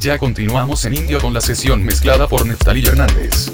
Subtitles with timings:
[0.00, 3.50] Ya continuamos en Indio con la sesión mezclada por Neftalí Hernández.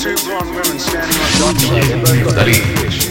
[0.00, 3.07] Two blonde women standing on top of the beach.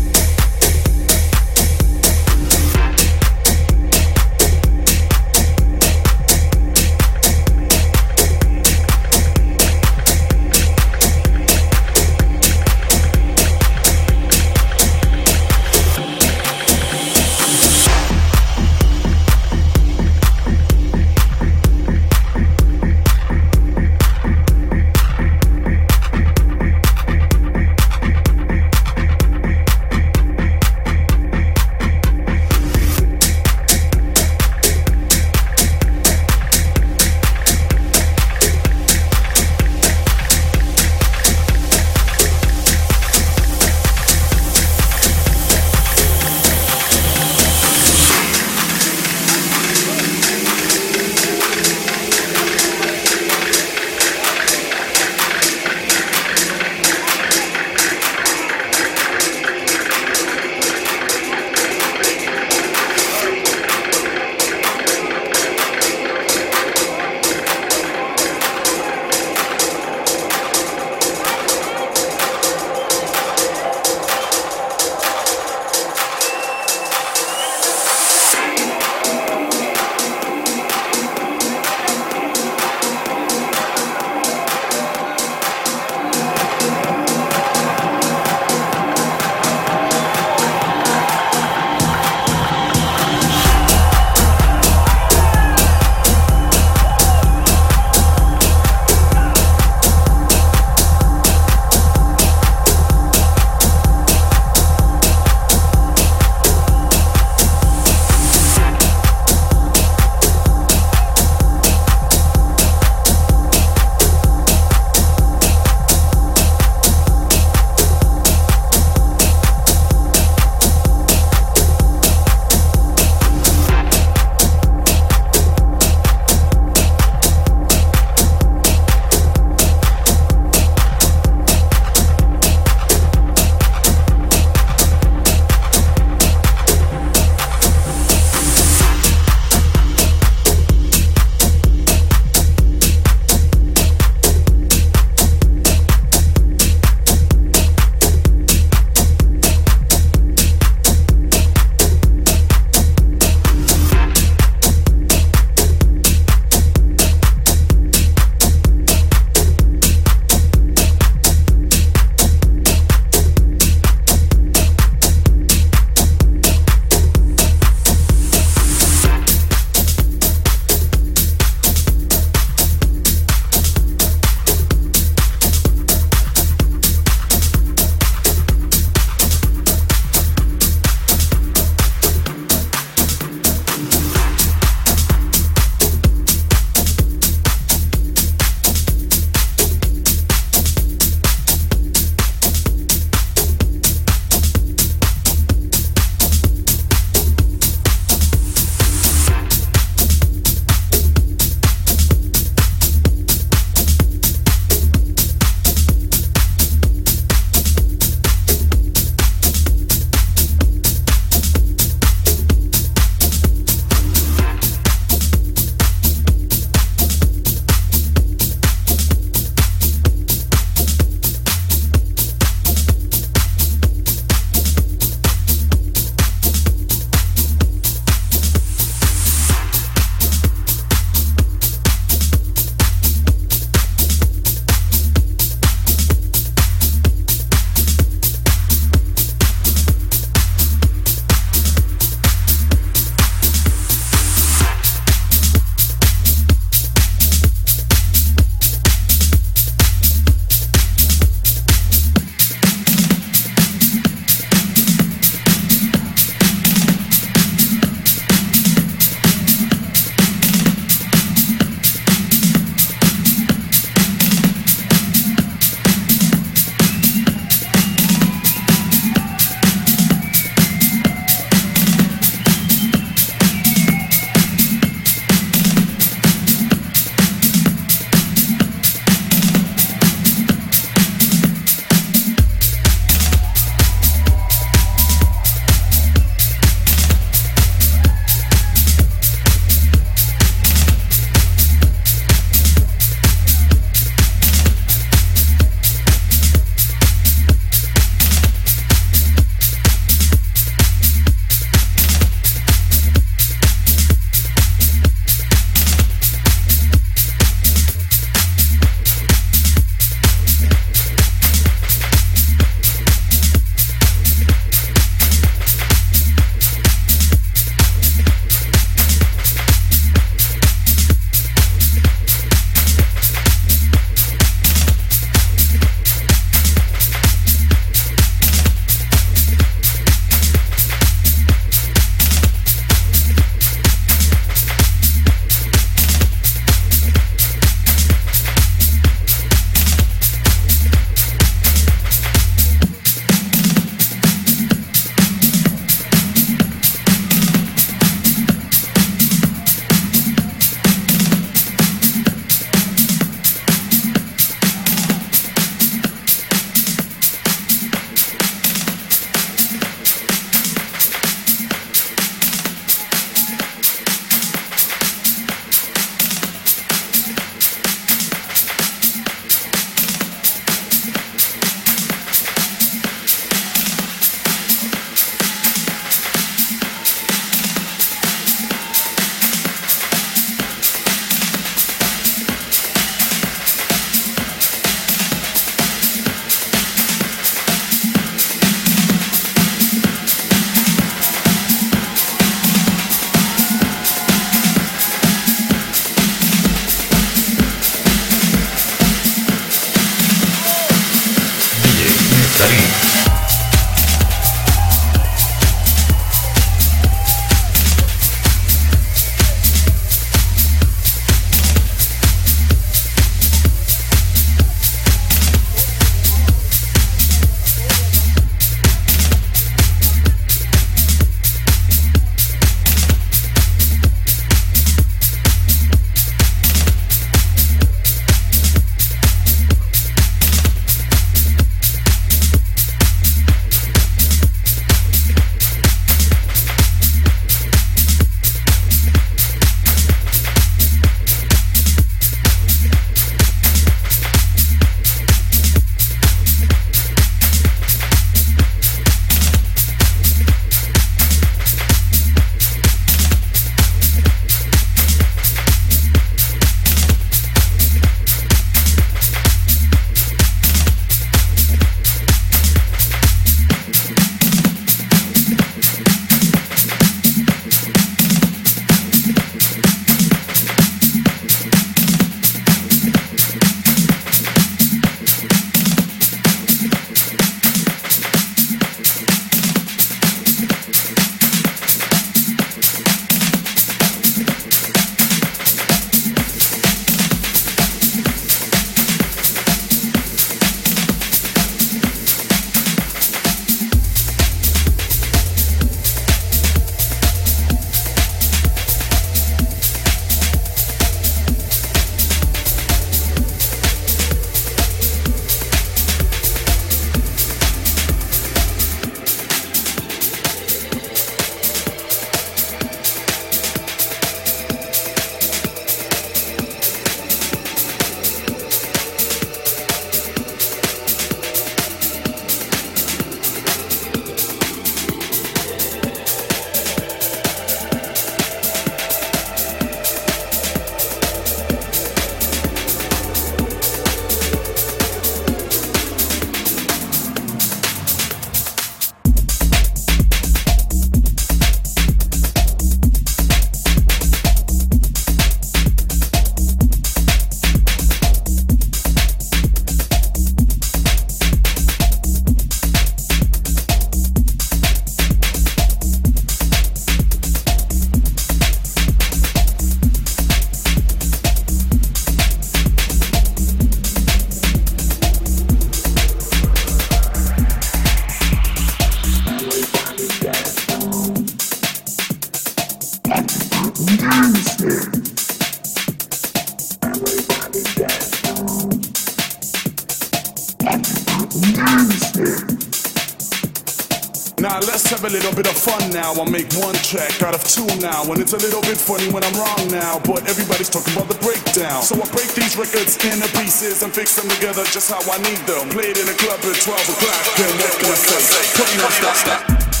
[588.01, 588.25] Now.
[588.25, 590.19] And it's a little bit funny when I'm wrong now.
[590.25, 592.01] But everybody's talking about the breakdown.
[592.01, 595.61] So I break these records into pieces and fix them together just how I need
[595.69, 595.89] them.
[595.93, 597.43] Played in a club at 12 o'clock.
[597.55, 598.63] Then what can I say?
[598.75, 600.00] Put me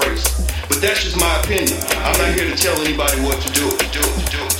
[0.00, 1.78] But that's just my opinion.
[1.90, 3.68] I'm not here to tell anybody what to do.
[3.70, 4.00] Do.
[4.00, 4.59] To do.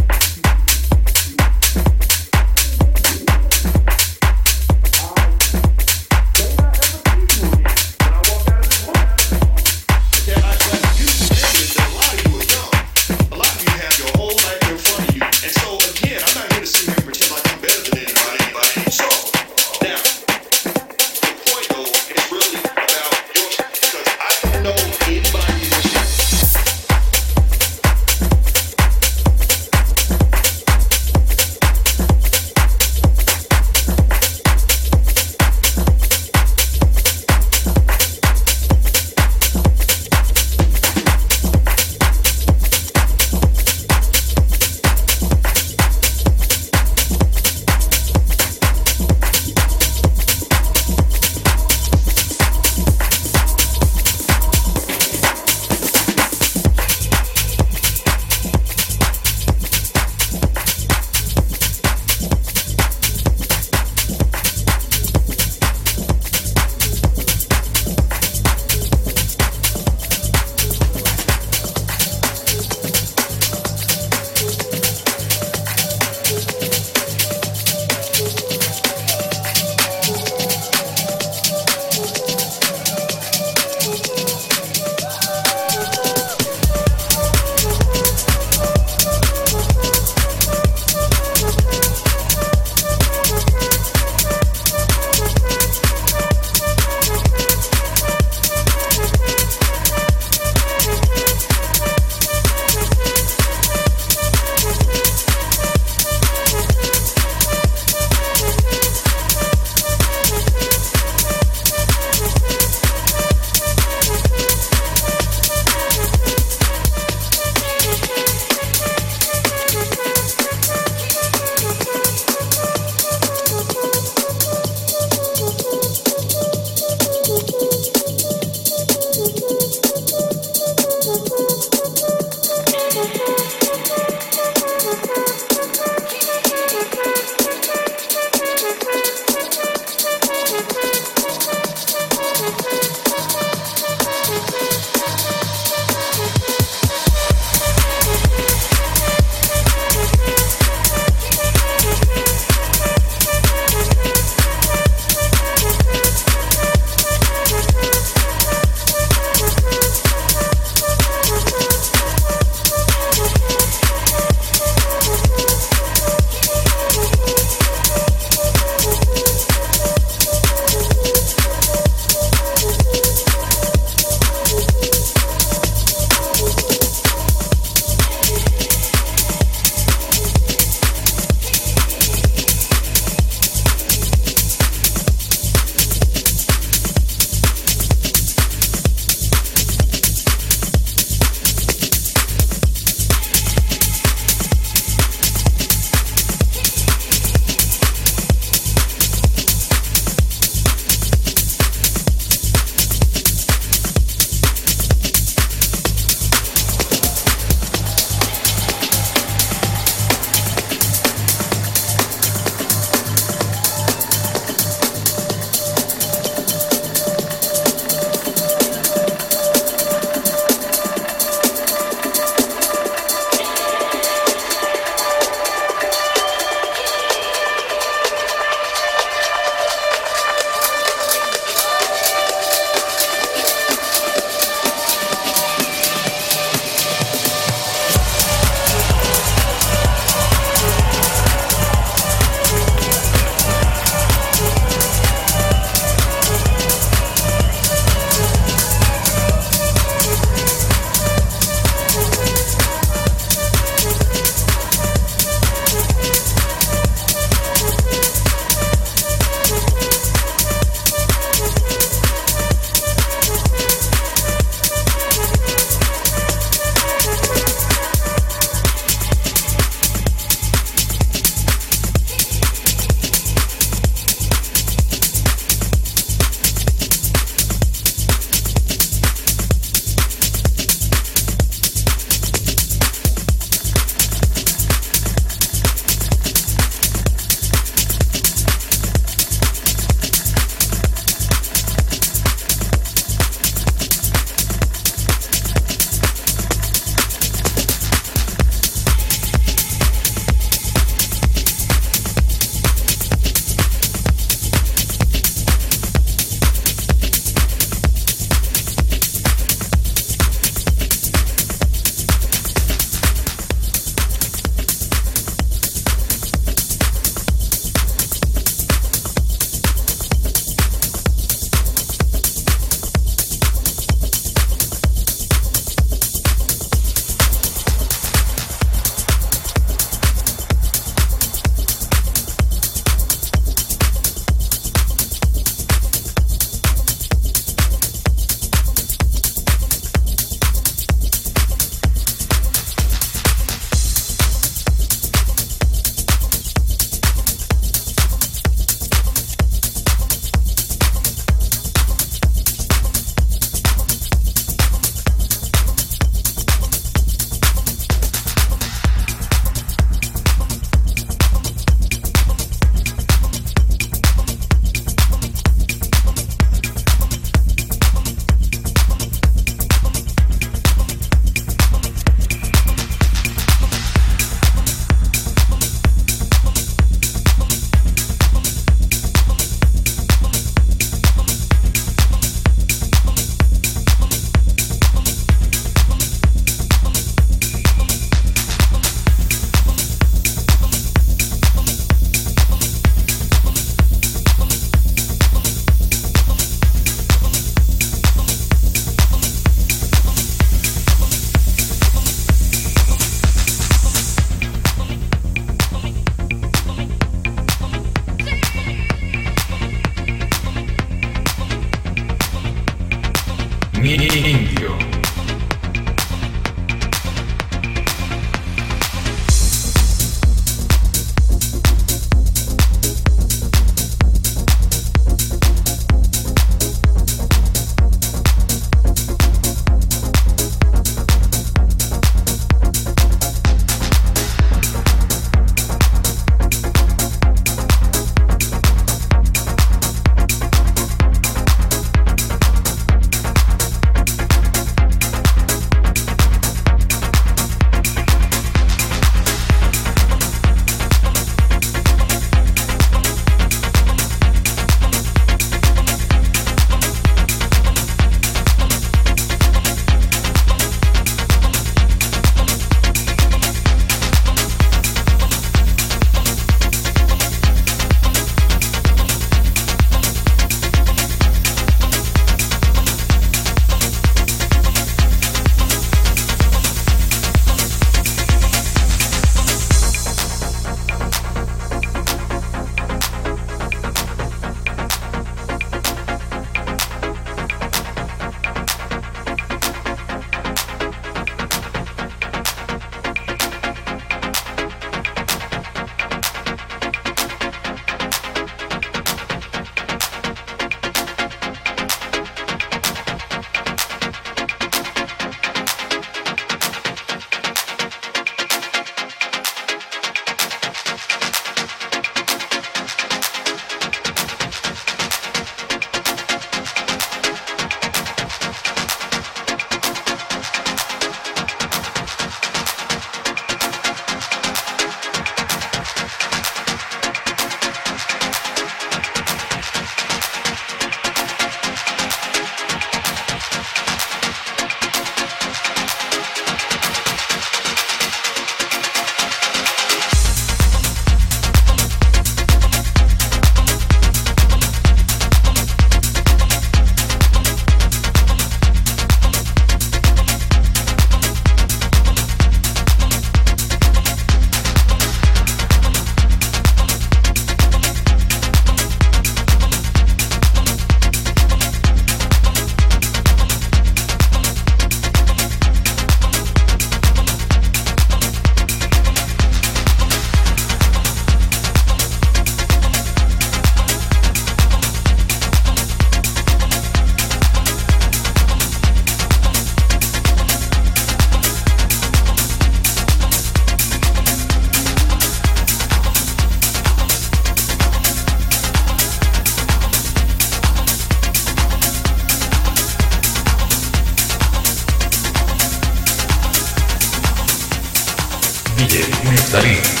[598.81, 600.00] DJ Neftalí.